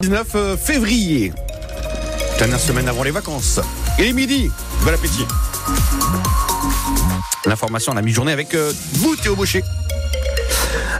19 0.00 0.34
euh, 0.36 0.56
février. 0.56 1.32
Dernière 2.38 2.60
semaine 2.60 2.88
avant 2.88 3.02
les 3.02 3.10
vacances. 3.10 3.58
Et 3.98 4.12
midi. 4.12 4.48
Bon 4.84 4.94
appétit. 4.94 5.24
L'information 7.44 7.90
à 7.90 7.96
la 7.96 8.02
mi-journée 8.02 8.30
avec 8.30 8.54
euh, 8.54 8.72
vous, 8.92 9.16
Théo. 9.16 9.36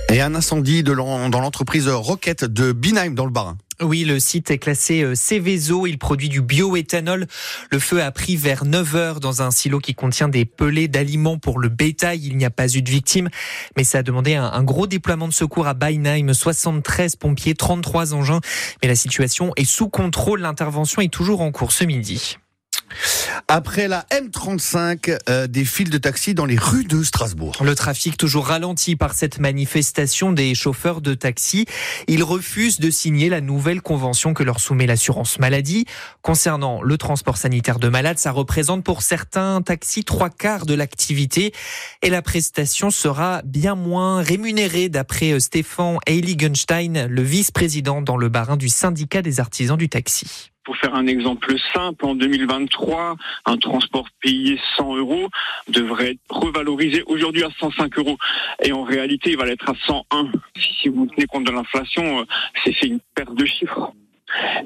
Et 0.09 0.21
un 0.21 0.35
incendie 0.35 0.83
dans 0.83 1.29
l'entreprise 1.29 1.89
Rocket 1.89 2.45
de 2.45 2.73
Binheim 2.73 3.15
dans 3.15 3.25
le 3.25 3.31
Barin. 3.31 3.57
Oui, 3.81 4.03
le 4.05 4.19
site 4.19 4.51
est 4.51 4.59
classé 4.59 5.03
euh, 5.03 5.15
Céveso. 5.15 5.87
Il 5.87 5.99
produit 5.99 6.29
du 6.29 6.41
bioéthanol. 6.41 7.29
Le 7.71 7.79
feu 7.79 8.03
a 8.03 8.11
pris 8.11 8.35
vers 8.35 8.65
9 8.65 8.97
heures 8.97 9.21
dans 9.21 9.41
un 9.43 9.53
silo 9.53 9.79
qui 9.79 9.95
contient 9.95 10.29
des 10.29 10.45
pelés 10.45 10.89
d'aliments 10.89 11.39
pour 11.39 11.61
le 11.61 11.69
bétail. 11.69 12.21
Il 12.25 12.37
n'y 12.37 12.45
a 12.45 12.51
pas 12.51 12.67
eu 12.75 12.83
de 12.83 12.91
victimes, 12.91 13.29
mais 13.77 13.85
ça 13.85 13.99
a 13.99 14.03
demandé 14.03 14.35
un, 14.35 14.65
gros 14.65 14.89
déploiement 14.89 15.29
de 15.29 15.33
secours 15.33 15.69
à 15.69 15.75
Beinheim. 15.75 16.33
73 16.35 17.15
pompiers, 17.15 17.55
33 17.55 18.15
engins. 18.15 18.41
Mais 18.83 18.89
la 18.89 18.97
situation 18.97 19.53
est 19.55 19.65
sous 19.65 19.89
contrôle. 19.89 20.41
L'intervention 20.41 21.01
est 21.01 21.13
toujours 21.13 21.41
en 21.41 21.53
cours 21.53 21.71
ce 21.71 21.85
midi. 21.85 22.37
Après 23.51 23.89
la 23.89 24.05
M35, 24.11 25.17
euh, 25.31 25.47
des 25.47 25.65
files 25.65 25.89
de 25.89 25.97
taxi 25.97 26.35
dans 26.35 26.45
les 26.45 26.59
rues 26.59 26.85
de 26.85 27.03
Strasbourg. 27.03 27.57
Le 27.65 27.75
trafic 27.75 28.19
toujours 28.19 28.49
ralenti 28.49 28.95
par 28.95 29.15
cette 29.15 29.39
manifestation 29.39 30.33
des 30.33 30.55
chauffeurs 30.55 31.01
de 31.01 31.15
taxi. 31.15 31.65
Ils 32.09 32.23
refusent 32.23 32.79
de 32.79 32.91
signer 32.91 33.31
la 33.31 33.41
nouvelle 33.41 33.81
convention 33.81 34.35
que 34.35 34.43
leur 34.43 34.61
soumet 34.61 34.87
l'assurance 34.87 35.39
maladie. 35.39 35.87
Concernant 36.21 36.83
le 36.83 36.99
transport 36.99 37.39
sanitaire 37.39 37.79
de 37.79 37.89
malades, 37.89 38.19
ça 38.19 38.33
représente 38.33 38.85
pour 38.85 39.01
certains 39.01 39.63
taxis 39.63 40.05
trois 40.05 40.29
quarts 40.29 40.67
de 40.67 40.75
l'activité 40.75 41.55
et 42.03 42.11
la 42.11 42.21
prestation 42.21 42.91
sera 42.91 43.41
bien 43.47 43.77
moins 43.77 44.21
rémunérée 44.21 44.91
d'après 44.91 45.33
euh, 45.33 45.41
Stéphane 45.41 45.97
Heiligenstein, 46.07 47.07
le 47.07 47.23
vice-président 47.23 48.03
dans 48.03 48.19
le 48.19 48.29
barin 48.29 48.59
du 48.59 48.69
syndicat 48.69 49.23
des 49.23 49.41
artisans 49.41 49.79
du 49.79 49.89
taxi. 49.89 50.51
Pour 50.69 50.77
faire 50.77 50.95
un 50.95 51.07
exemple 51.07 51.55
simple, 51.73 52.05
en 52.05 52.15
2023, 52.15 53.17
un 53.47 53.57
transport 53.57 54.07
payé 54.21 54.61
100 54.77 54.97
euros 54.97 55.31
devrait 55.69 56.11
être 56.11 56.21
revalorisé 56.29 57.03
aujourd'hui 57.07 57.43
à 57.43 57.49
105 57.59 57.97
euros. 57.97 58.19
Et 58.63 58.71
en 58.73 58.83
réalité, 58.83 59.31
il 59.31 59.39
va 59.39 59.47
l'être 59.47 59.67
à 59.67 59.73
101. 59.87 60.31
Si, 60.83 60.91
vous 60.91 61.07
tenez 61.07 61.25
compte 61.25 61.45
de 61.45 61.53
l'inflation, 61.53 62.21
euh, 62.21 62.25
c'est 62.63 62.83
une 62.83 63.01
perte 63.15 63.35
de 63.35 63.47
chiffres. 63.47 63.95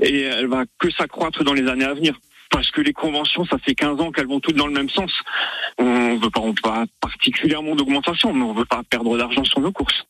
Et 0.01 0.23
elle 0.23 0.49
va 0.49 0.65
que 0.81 0.91
s'accroître 0.91 1.45
dans 1.45 1.55
les 1.55 1.69
années 1.69 1.85
à 1.85 1.95
venir. 1.95 2.19
Parce 2.51 2.73
que 2.73 2.81
les 2.81 2.93
conventions, 2.93 3.45
ça 3.45 3.59
fait 3.59 3.77
15 3.77 4.01
ans 4.01 4.11
qu'elles 4.11 4.27
vont 4.27 4.41
toutes 4.41 4.57
dans 4.57 4.67
le 4.67 4.73
même 4.73 4.91
sens. 4.91 5.13
On 5.79 6.17
veut 6.17 6.31
pas, 6.31 6.41
on 6.41 6.49
veut 6.49 6.55
pas 6.61 6.83
particulièrement 7.01 7.77
d'augmentation, 7.77 8.33
mais 8.33 8.43
on 8.43 8.55
veut 8.55 8.65
pas 8.65 8.83
perdre 8.91 9.17
d'argent 9.17 9.45
sur 9.45 9.61
nos 9.61 9.71
courses. 9.71 10.05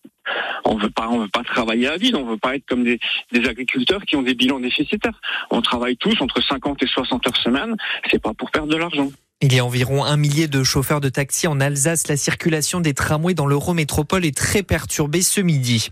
On 0.64 0.76
veut 0.76 0.90
pas, 0.90 1.08
on 1.08 1.18
veut 1.20 1.28
pas 1.28 1.42
travailler 1.42 1.88
à 1.88 1.96
vide. 1.96 2.16
On 2.16 2.24
veut 2.24 2.38
pas 2.38 2.56
être 2.56 2.66
comme 2.66 2.84
des, 2.84 2.98
agriculteurs 3.32 4.02
qui 4.02 4.16
ont 4.16 4.22
des 4.22 4.34
bilans 4.34 4.60
déficitaires. 4.60 5.20
On 5.50 5.62
travaille 5.62 5.96
tous 5.96 6.20
entre 6.20 6.40
50 6.42 6.82
et 6.82 6.86
60 6.86 7.26
heures 7.26 7.36
semaine. 7.36 7.76
C'est 8.10 8.22
pas 8.22 8.34
pour 8.34 8.50
perdre 8.50 8.72
de 8.72 8.76
l'argent. 8.76 9.08
Il 9.44 9.52
y 9.52 9.58
a 9.58 9.64
environ 9.64 10.04
un 10.04 10.16
millier 10.16 10.46
de 10.46 10.62
chauffeurs 10.62 11.00
de 11.00 11.08
taxi 11.08 11.48
en 11.48 11.58
Alsace. 11.58 12.06
La 12.06 12.16
circulation 12.16 12.78
des 12.78 12.94
tramways 12.94 13.34
dans 13.34 13.48
l'Eurométropole 13.48 14.24
est 14.24 14.36
très 14.36 14.62
perturbée 14.62 15.20
ce 15.20 15.40
midi. 15.40 15.88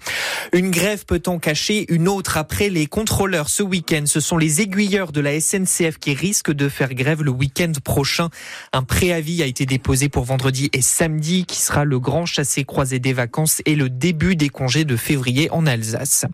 Une 0.52 0.70
grève 0.70 1.04
peut 1.04 1.20
en 1.26 1.40
cacher 1.40 1.84
une 1.92 2.06
autre 2.06 2.36
après 2.36 2.68
les 2.68 2.86
contrôleurs 2.86 3.48
ce 3.48 3.64
week-end. 3.64 4.04
Ce 4.06 4.20
sont 4.20 4.38
les 4.38 4.60
aiguilleurs 4.60 5.10
de 5.10 5.20
la 5.20 5.40
SNCF 5.40 5.98
qui 5.98 6.14
risquent 6.14 6.52
de 6.52 6.68
faire 6.68 6.94
grève 6.94 7.24
le 7.24 7.32
week-end 7.32 7.72
prochain. 7.82 8.28
Un 8.72 8.84
préavis 8.84 9.42
a 9.42 9.46
été 9.46 9.66
déposé 9.66 10.08
pour 10.08 10.22
vendredi 10.22 10.70
et 10.72 10.80
samedi 10.80 11.44
qui 11.44 11.58
sera 11.58 11.84
le 11.84 11.98
grand 11.98 12.26
chassé-croisé 12.26 13.00
des 13.00 13.12
vacances 13.12 13.62
et 13.66 13.74
le 13.74 13.90
début 13.90 14.36
des 14.36 14.48
congés 14.48 14.84
de 14.84 14.94
février 14.94 15.50
en 15.50 15.66
Alsace. 15.66 16.24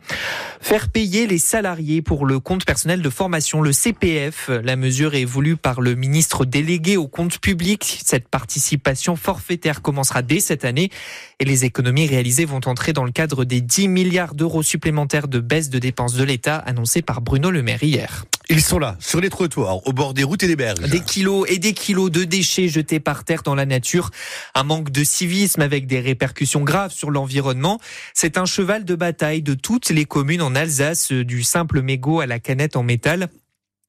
Faire 0.60 0.90
payer 0.90 1.26
les 1.26 1.38
salariés 1.38 2.02
pour 2.02 2.26
le 2.26 2.40
compte 2.40 2.66
personnel 2.66 3.00
de 3.00 3.08
formation, 3.08 3.62
le 3.62 3.72
CPF. 3.72 4.50
La 4.62 4.76
mesure 4.76 5.14
est 5.14 5.24
voulue 5.24 5.56
par 5.56 5.80
le 5.80 5.94
ministre 5.94 6.44
délégué 6.44 6.98
au 6.98 7.05
compte 7.06 7.38
public. 7.38 8.00
Cette 8.04 8.28
participation 8.28 9.16
forfaitaire 9.16 9.82
commencera 9.82 10.22
dès 10.22 10.40
cette 10.40 10.64
année 10.64 10.90
et 11.38 11.44
les 11.44 11.64
économies 11.64 12.06
réalisées 12.06 12.44
vont 12.44 12.60
entrer 12.66 12.92
dans 12.92 13.04
le 13.04 13.12
cadre 13.12 13.44
des 13.44 13.60
10 13.60 13.88
milliards 13.88 14.34
d'euros 14.34 14.62
supplémentaires 14.62 15.28
de 15.28 15.40
baisse 15.40 15.70
de 15.70 15.78
dépenses 15.78 16.14
de 16.14 16.24
l'État 16.24 16.56
annoncés 16.56 17.02
par 17.02 17.20
Bruno 17.20 17.50
Le 17.50 17.62
Maire 17.62 17.82
hier. 17.82 18.24
Ils 18.48 18.62
sont 18.62 18.78
là, 18.78 18.96
sur 19.00 19.20
les 19.20 19.28
trottoirs, 19.28 19.84
au 19.88 19.92
bord 19.92 20.14
des 20.14 20.22
routes 20.22 20.44
et 20.44 20.46
des 20.46 20.54
berges. 20.54 20.78
Des 20.78 21.00
kilos 21.00 21.44
et 21.50 21.58
des 21.58 21.72
kilos 21.72 22.12
de 22.12 22.22
déchets 22.22 22.68
jetés 22.68 23.00
par 23.00 23.24
terre 23.24 23.42
dans 23.42 23.56
la 23.56 23.66
nature. 23.66 24.10
Un 24.54 24.62
manque 24.62 24.90
de 24.90 25.02
civisme 25.02 25.62
avec 25.62 25.88
des 25.88 25.98
répercussions 25.98 26.62
graves 26.62 26.92
sur 26.92 27.10
l'environnement. 27.10 27.80
C'est 28.14 28.38
un 28.38 28.44
cheval 28.44 28.84
de 28.84 28.94
bataille 28.94 29.42
de 29.42 29.54
toutes 29.54 29.90
les 29.90 30.04
communes 30.04 30.42
en 30.42 30.54
Alsace, 30.54 31.10
du 31.10 31.42
simple 31.42 31.82
mégot 31.82 32.20
à 32.20 32.26
la 32.26 32.38
canette 32.38 32.76
en 32.76 32.84
métal. 32.84 33.28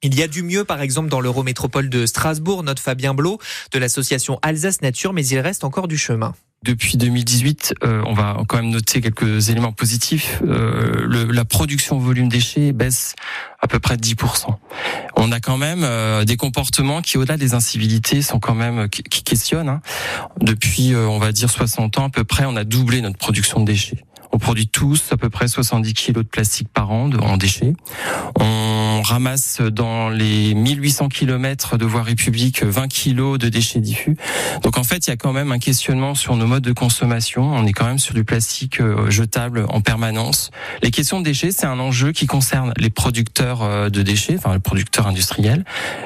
Il 0.04 0.14
y 0.14 0.22
a 0.22 0.28
du 0.28 0.44
mieux, 0.44 0.64
par 0.64 0.82
exemple, 0.82 1.10
dans 1.10 1.20
l'Eurométropole 1.22 1.90
de 1.90 2.06
Strasbourg, 2.06 2.62
note 2.62 2.80
Fabien 2.80 3.16
Blot 3.16 3.40
de 3.72 3.80
l'association 3.80 4.38
Alsace 4.44 4.82
Nature, 4.82 5.12
mais 5.12 5.26
il 5.26 5.40
reste 5.40 5.64
encore 5.64 5.88
du 5.88 5.98
chemin. 5.98 6.36
Depuis 6.64 6.98
2018, 6.98 7.76
euh, 7.84 8.02
on 8.06 8.14
va 8.14 8.38
quand 8.48 8.58
même 8.58 8.70
noter 8.70 9.02
quelques 9.02 9.50
éléments 9.50 9.72
positifs. 9.72 10.40
Euh, 10.46 11.04
le- 11.08 11.26
la 11.32 11.46
production 11.46 11.98
volume 11.98 12.30
déchets 12.30 12.74
baisse 12.74 13.16
à 13.60 13.68
peu 13.68 13.80
près 13.80 13.96
de 13.98 14.02
10%. 14.02 14.60
On 15.16 15.32
a 15.32 15.40
quand 15.40 15.58
même 15.58 15.82
euh, 15.84 16.26
des 16.26 16.36
comportements 16.38 17.02
qui, 17.02 17.18
au-delà 17.18 17.38
des 17.38 17.54
incivilités, 17.56 18.22
sont 18.22 18.40
quand 18.40 18.56
même 18.56 18.90
qui, 18.90 19.02
qui 19.04 19.24
questionnent. 19.24 19.70
hein. 19.70 19.82
Depuis, 20.42 20.94
euh, 20.94 21.08
on 21.08 21.18
va 21.20 21.32
dire 21.32 21.50
60 21.50 21.98
ans 22.00 22.06
à 22.06 22.10
peu 22.10 22.24
près, 22.24 22.46
on 22.46 22.56
a 22.56 22.64
doublé 22.64 23.02
notre 23.02 23.18
production 23.18 23.60
de 23.60 23.66
déchets. 23.66 24.04
On 24.34 24.40
produit 24.40 24.68
tous 24.68 25.06
à 25.12 25.18
peu 25.18 25.30
près 25.30 25.48
70 25.48 25.94
kilos 25.94 26.24
de 26.24 26.30
plastique 26.30 26.68
par 26.74 26.92
an 26.92 27.08
de- 27.08 27.18
en 27.18 27.38
déchets. 27.38 27.74
Ramasse 29.08 29.62
dans 29.62 30.10
les 30.10 30.54
1800 30.54 31.08
kilomètres 31.08 31.78
de 31.78 31.86
voirie 31.86 32.16
publique 32.16 32.64
20 32.64 32.88
kilos 32.90 33.40
de 33.40 33.48
déchets 33.48 33.80
diffus. 33.80 34.18
Donc 34.64 34.78
en 34.78 34.84
fait, 34.84 35.08
il 35.08 35.10
y 35.10 35.14
a 35.14 35.16
quand 35.16 35.32
même 35.32 35.52
un 35.52 35.60
questionnement 35.60 36.14
sur 36.14 36.36
nos 36.36 36.46
modes 36.46 36.64
de 36.64 36.74
consommation. 36.74 37.44
On 37.44 37.66
est 37.66 37.72
quand 37.72 37.86
même 37.86 38.00
sur 38.00 38.14
du 38.14 38.26
plastique 38.26 38.82
euh, 38.82 39.10
jetable 39.10 39.66
en 39.70 39.80
permanence. 39.80 40.52
Les 40.84 40.92
questions 40.92 41.20
de 41.20 41.26
déchets, 41.26 41.52
c'est 41.52 41.66
un 41.66 41.80
enjeu 41.80 42.12
qui 42.12 42.28
concerne 42.28 42.74
les 42.78 42.90
producteurs 42.90 43.64
euh, 43.64 43.90
de 43.90 44.02
déchets, 44.02 44.36
enfin 44.38 44.54
les 44.54 44.60
producteurs 44.60 45.08
industriels, 45.08 45.64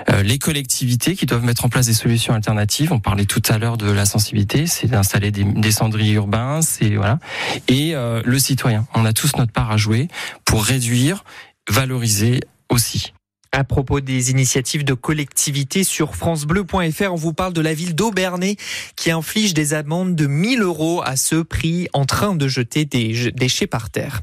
euh, 0.09 0.21
les 0.21 0.37
collectivités 0.37 1.15
qui 1.15 1.25
doivent 1.25 1.43
mettre 1.43 1.65
en 1.65 1.69
place 1.69 1.87
des 1.87 1.93
solutions 1.93 2.35
alternatives. 2.35 2.93
On 2.93 2.99
parlait 2.99 3.25
tout 3.25 3.41
à 3.49 3.57
l'heure 3.57 3.77
de 3.77 3.89
la 3.89 4.05
sensibilité, 4.05 4.67
c'est 4.67 4.87
d'installer 4.87 5.31
des, 5.31 5.71
cendriers 5.71 6.13
urbains, 6.13 6.61
c'est 6.61 6.95
voilà, 6.95 7.17
et 7.67 7.93
le 7.93 8.39
citoyen. 8.39 8.85
On 8.93 9.05
a 9.05 9.13
tous 9.13 9.35
notre 9.37 9.51
part 9.51 9.71
à 9.71 9.77
jouer 9.77 10.09
pour 10.45 10.65
réduire, 10.65 11.23
valoriser 11.69 12.41
aussi. 12.71 13.13
À 13.53 13.65
propos 13.65 13.99
des 13.99 14.31
initiatives 14.31 14.85
de 14.85 14.93
collectivité 14.93 15.83
sur 15.83 16.15
francebleu.fr, 16.15 17.11
on 17.11 17.15
vous 17.15 17.33
parle 17.33 17.51
de 17.51 17.59
la 17.59 17.73
ville 17.73 17.95
d'Aubernay 17.95 18.55
qui 18.95 19.11
inflige 19.11 19.53
des 19.53 19.73
amendes 19.73 20.15
de 20.15 20.25
1000 20.25 20.61
euros 20.61 21.01
à 21.03 21.17
ceux 21.17 21.43
pris 21.43 21.89
en 21.91 22.05
train 22.05 22.33
de 22.33 22.47
jeter 22.47 22.85
des 22.85 23.29
déchets 23.33 23.67
par 23.67 23.89
terre. 23.89 24.21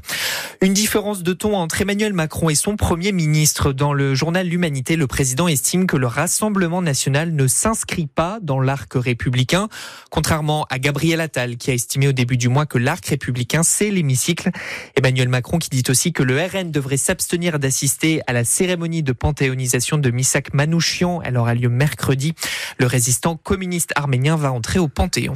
Une 0.61 0.73
différence 0.73 1.21
de 1.21 1.33
ton 1.33 1.55
entre 1.55 1.79
Emmanuel 1.79 2.11
Macron 2.13 2.49
et 2.49 2.55
son 2.55 2.75
premier 2.75 3.11
ministre. 3.11 3.71
Dans 3.71 3.93
le 3.93 4.15
journal 4.15 4.47
L'Humanité, 4.47 4.95
le 4.95 5.05
président 5.05 5.47
estime 5.47 5.85
que 5.85 5.95
le 5.95 6.07
Rassemblement 6.07 6.81
national 6.81 7.31
ne 7.35 7.45
s'inscrit 7.45 8.07
pas 8.07 8.39
dans 8.41 8.59
l'arc 8.59 8.91
républicain, 8.95 9.69
contrairement 10.09 10.65
à 10.71 10.79
Gabriel 10.79 11.21
Attal 11.21 11.57
qui 11.57 11.69
a 11.69 11.75
estimé 11.75 12.07
au 12.07 12.13
début 12.13 12.37
du 12.37 12.49
mois 12.49 12.65
que 12.65 12.79
l'arc 12.79 13.05
républicain 13.05 13.61
c'est 13.61 13.91
l'hémicycle. 13.91 14.49
Emmanuel 14.95 15.29
Macron 15.29 15.59
qui 15.59 15.69
dit 15.69 15.83
aussi 15.87 16.13
que 16.13 16.23
le 16.23 16.43
RN 16.43 16.71
devrait 16.71 16.97
s'abstenir 16.97 17.59
d'assister 17.59 18.21
à 18.25 18.33
la 18.33 18.43
cérémonie 18.43 19.03
de 19.03 19.18
panthéonisation 19.19 19.97
de 19.97 20.09
Misak 20.09 20.53
Manouchian. 20.53 21.21
Elle 21.23 21.37
aura 21.37 21.53
lieu 21.53 21.69
mercredi. 21.69 22.33
Le 22.79 22.87
résistant 22.87 23.35
communiste 23.35 23.91
arménien 23.95 24.35
va 24.35 24.51
entrer 24.51 24.79
au 24.79 24.87
Panthéon. 24.87 25.33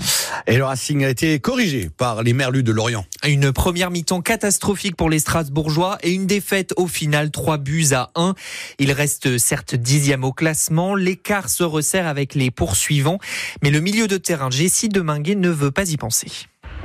Et 0.48 0.58
le 0.58 0.64
Racing 0.64 1.04
a 1.04 1.10
été 1.10 1.40
corrigé 1.40 1.90
par 1.96 2.24
les 2.24 2.34
Merlus 2.34 2.64
de 2.64 2.72
Lorient. 2.72 3.06
Une 3.28 3.52
première 3.52 3.92
mi-temps 3.92 4.22
catastrophique 4.22 4.96
pour 4.96 5.10
les 5.10 5.20
Strasbourgeois 5.20 5.98
et 6.02 6.12
une 6.12 6.26
défaite 6.26 6.74
au 6.78 6.88
final 6.88 7.30
3 7.30 7.58
buts 7.58 7.88
à 7.92 8.12
1. 8.16 8.34
Il 8.80 8.92
reste 8.92 9.38
certes 9.38 9.76
dixième 9.76 10.24
au 10.24 10.34
classement, 10.34 10.96
l'écart 10.96 11.50
se 11.50 11.64
resserre 11.64 12.08
avec 12.08 12.36
les 12.36 12.50
poursuivants, 12.52 13.20
mais 13.62 13.70
le 13.70 13.82
milieu 13.82 14.08
de 14.08 14.18
terrain 14.18 14.50
Jessie 14.50 14.90
Deminguet 14.90 15.36
ne 15.36 15.50
veut 15.50 15.72
pas 15.72 15.90
y 15.90 15.98
penser. 15.98 16.28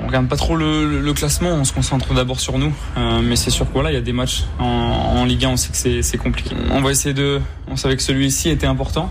On 0.03 0.07
regarde 0.07 0.29
pas 0.29 0.37
trop 0.37 0.57
le, 0.57 1.13
classement, 1.13 1.51
on 1.51 1.65
se 1.65 1.73
concentre 1.73 2.15
d'abord 2.15 2.41
sur 2.41 2.59
nous. 2.59 2.73
Euh, 2.97 3.21
mais 3.23 3.37
c'est 3.37 3.51
sûr 3.51 3.67
que 3.67 3.73
voilà, 3.73 3.91
il 3.91 3.95
y 3.95 3.99
a 3.99 4.01
des 4.03 4.13
matchs 4.13 4.45
en, 4.59 5.25
Ligue 5.25 5.45
1, 5.45 5.51
on 5.51 5.57
sait 5.57 5.71
que 5.71 6.03
c'est- 6.03 6.17
compliqué. 6.19 6.55
On 6.71 6.81
va 6.81 6.91
essayer 6.91 7.15
de. 7.15 7.41
On 7.69 7.77
savait 7.77 7.97
que 7.97 8.03
celui-ci 8.03 8.49
était 8.49 8.67
important. 8.67 9.11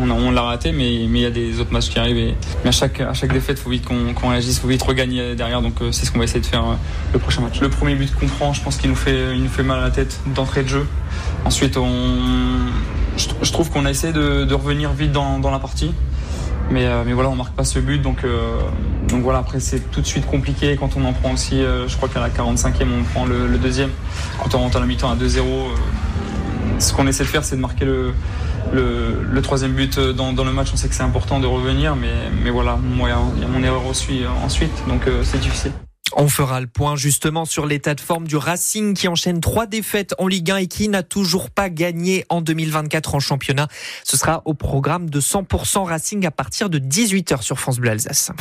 On, 0.00 0.30
l'a 0.30 0.42
raté, 0.42 0.70
mais 0.70 0.94
il 0.94 1.16
y 1.18 1.26
a 1.26 1.30
des 1.30 1.58
autres 1.58 1.72
matchs 1.72 1.88
qui 1.88 1.98
arrivent. 1.98 2.18
Et, 2.18 2.34
mais 2.62 2.68
à 2.68 2.72
chaque, 2.72 3.00
à 3.00 3.14
chaque 3.14 3.32
défaite, 3.32 3.58
faut 3.58 3.70
vite 3.70 3.84
qu'on 3.84 4.28
réagisse, 4.28 4.60
faut 4.60 4.68
vite 4.68 4.82
regagner 4.82 5.34
derrière. 5.34 5.60
Donc 5.60 5.82
euh, 5.82 5.90
c'est 5.90 6.06
ce 6.06 6.12
qu'on 6.12 6.18
va 6.18 6.24
essayer 6.24 6.40
de 6.40 6.46
faire 6.46 6.62
euh, 6.62 6.74
le 7.12 7.18
prochain 7.18 7.40
match. 7.42 7.60
Le 7.60 7.68
premier 7.68 7.96
but 7.96 8.14
qu'on 8.14 8.28
prend, 8.28 8.52
je 8.52 8.62
pense 8.62 8.76
qu'il 8.76 8.90
nous 8.90 8.96
fait, 8.96 9.34
il 9.34 9.42
nous 9.42 9.48
fait 9.48 9.64
mal 9.64 9.80
à 9.80 9.82
la 9.82 9.90
tête 9.90 10.20
d'entrée 10.36 10.62
de 10.62 10.68
jeu. 10.68 10.86
Ensuite, 11.44 11.76
on, 11.76 11.88
je, 13.16 13.26
je 13.42 13.52
trouve 13.52 13.70
qu'on 13.70 13.86
a 13.86 13.90
essayé 13.90 14.12
de, 14.12 14.44
de 14.44 14.54
revenir 14.54 14.92
vite 14.92 15.10
dans, 15.10 15.40
dans 15.40 15.50
la 15.50 15.58
partie. 15.58 15.92
Mais, 16.70 16.84
euh, 16.84 17.02
mais 17.06 17.14
voilà, 17.14 17.30
on 17.30 17.34
marque 17.34 17.54
pas 17.54 17.64
ce 17.64 17.78
but, 17.78 18.00
donc, 18.02 18.24
euh, 18.24 18.60
donc 19.08 19.22
voilà, 19.22 19.38
après 19.38 19.58
c'est 19.58 19.90
tout 19.90 20.02
de 20.02 20.06
suite 20.06 20.26
compliqué 20.26 20.76
quand 20.78 20.96
on 20.96 21.04
en 21.06 21.14
prend 21.14 21.32
aussi, 21.32 21.62
euh, 21.62 21.88
je 21.88 21.96
crois 21.96 22.10
qu'à 22.10 22.20
la 22.20 22.28
45e 22.28 22.86
on 23.00 23.04
prend 23.04 23.24
le, 23.24 23.56
deuxième, 23.56 23.90
quand 24.42 24.54
on 24.54 24.58
rentre 24.58 24.76
à 24.76 24.80
la 24.80 24.86
mi-temps 24.86 25.10
à 25.10 25.16
2-0, 25.16 25.38
euh, 25.40 25.68
ce 26.78 26.92
qu'on 26.92 27.06
essaie 27.06 27.24
de 27.24 27.28
faire 27.28 27.42
c'est 27.42 27.56
de 27.56 27.60
marquer 27.62 27.86
le, 27.86 28.12
le, 28.72 29.40
troisième 29.40 29.72
but 29.72 29.98
dans, 29.98 30.34
dans, 30.34 30.44
le 30.44 30.52
match, 30.52 30.68
on 30.74 30.76
sait 30.76 30.88
que 30.88 30.94
c'est 30.94 31.02
important 31.02 31.40
de 31.40 31.46
revenir, 31.46 31.96
mais, 31.96 32.12
mais 32.44 32.50
voilà, 32.50 32.78
il 32.82 32.98
y 33.00 33.44
a 33.44 33.48
mon 33.48 33.62
erreur 33.62 33.86
aussi 33.86 34.24
ensuite, 34.44 34.82
donc 34.88 35.06
euh, 35.06 35.22
c'est 35.24 35.40
difficile. 35.40 35.72
On 36.20 36.28
fera 36.28 36.60
le 36.60 36.66
point 36.66 36.96
justement 36.96 37.44
sur 37.44 37.64
l'état 37.64 37.94
de 37.94 38.00
forme 38.00 38.26
du 38.26 38.36
Racing 38.36 38.94
qui 38.94 39.06
enchaîne 39.06 39.40
trois 39.40 39.66
défaites 39.66 40.16
en 40.18 40.26
Ligue 40.26 40.50
1 40.50 40.56
et 40.56 40.66
qui 40.66 40.88
n'a 40.88 41.04
toujours 41.04 41.48
pas 41.48 41.70
gagné 41.70 42.26
en 42.28 42.40
2024 42.40 43.14
en 43.14 43.20
championnat. 43.20 43.68
Ce 44.02 44.16
sera 44.16 44.42
au 44.44 44.52
programme 44.52 45.10
de 45.10 45.20
100% 45.20 45.84
Racing 45.84 46.26
à 46.26 46.32
partir 46.32 46.70
de 46.70 46.80
18h 46.80 47.42
sur 47.42 47.60
France 47.60 47.78
Bleu 47.78 47.90
Alsace. 47.90 48.32